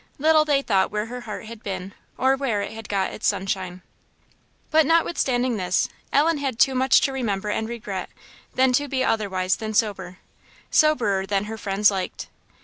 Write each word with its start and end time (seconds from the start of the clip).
Little 0.17 0.45
they 0.45 0.63
thought 0.63 0.89
where 0.89 1.05
her 1.05 1.21
heart 1.21 1.45
had 1.45 1.61
been, 1.61 1.93
or 2.17 2.35
where 2.35 2.63
it 2.63 2.71
had 2.71 2.89
got 2.89 3.13
its 3.13 3.27
sunshine. 3.27 3.83
But 4.71 4.87
notwithstanding 4.87 5.57
this, 5.57 5.89
Ellen 6.11 6.39
had 6.39 6.57
too 6.57 6.73
much 6.73 7.01
to 7.01 7.11
remember 7.13 7.49
and 7.49 7.69
regret, 7.69 8.09
than 8.55 8.73
to 8.73 8.87
be 8.87 9.03
otherwise 9.03 9.57
than 9.57 9.75
sober, 9.75 10.17
soberer 10.71 11.27
than 11.27 11.43
her 11.43 11.55
friends 11.55 11.91
liked. 11.91 12.29